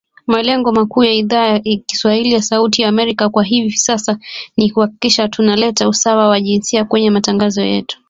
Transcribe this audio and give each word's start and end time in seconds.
Malengo 0.27 0.71
makuu 0.71 1.03
ya 1.03 1.11
Idhaa 1.11 1.47
ya 1.47 1.59
kiswahili 1.85 2.31
ya 2.33 2.41
Sauti 2.41 2.81
ya 2.81 2.89
Amerika 2.89 3.29
kwa 3.29 3.43
hivi 3.43 3.77
sasa 3.77 4.19
ni 4.57 4.71
kuhakikisha 4.71 5.27
tuna 5.27 5.55
leta 5.55 5.89
usawa 5.89 6.27
wa 6.29 6.41
jinsia 6.41 6.85
kwenye 6.85 7.09
matangazo 7.09 7.61
yetu 7.61 7.97